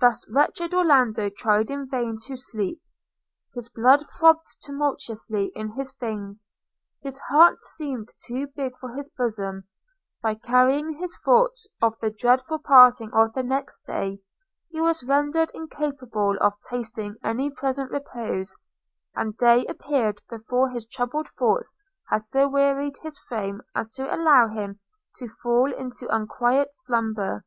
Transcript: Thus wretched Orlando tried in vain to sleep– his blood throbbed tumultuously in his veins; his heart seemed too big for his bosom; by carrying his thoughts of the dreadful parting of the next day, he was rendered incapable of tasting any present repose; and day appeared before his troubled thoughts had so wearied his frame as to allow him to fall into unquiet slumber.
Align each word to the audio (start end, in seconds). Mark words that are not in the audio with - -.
Thus 0.00 0.24
wretched 0.32 0.72
Orlando 0.72 1.28
tried 1.28 1.70
in 1.70 1.86
vain 1.86 2.18
to 2.20 2.38
sleep– 2.38 2.80
his 3.54 3.68
blood 3.68 4.02
throbbed 4.18 4.46
tumultuously 4.64 5.52
in 5.54 5.72
his 5.72 5.92
veins; 6.00 6.48
his 7.02 7.18
heart 7.28 7.62
seemed 7.62 8.14
too 8.26 8.46
big 8.46 8.72
for 8.78 8.94
his 8.94 9.10
bosom; 9.10 9.64
by 10.22 10.36
carrying 10.36 10.94
his 10.94 11.18
thoughts 11.22 11.66
of 11.82 11.98
the 12.00 12.10
dreadful 12.10 12.60
parting 12.60 13.12
of 13.12 13.34
the 13.34 13.42
next 13.42 13.80
day, 13.84 14.20
he 14.70 14.80
was 14.80 15.04
rendered 15.04 15.50
incapable 15.52 16.34
of 16.40 16.54
tasting 16.70 17.16
any 17.22 17.50
present 17.50 17.90
repose; 17.90 18.56
and 19.14 19.36
day 19.36 19.66
appeared 19.66 20.22
before 20.30 20.70
his 20.70 20.86
troubled 20.86 21.28
thoughts 21.28 21.74
had 22.08 22.22
so 22.22 22.48
wearied 22.48 22.96
his 23.02 23.18
frame 23.18 23.60
as 23.74 23.90
to 23.90 24.14
allow 24.14 24.48
him 24.48 24.80
to 25.16 25.28
fall 25.28 25.70
into 25.74 26.08
unquiet 26.08 26.68
slumber. 26.72 27.44